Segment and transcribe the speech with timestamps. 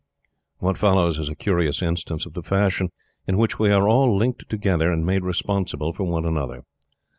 [0.57, 2.89] What follows is a curious instance of the fashion
[3.27, 6.63] in which we are all linked together and made responsible for one another.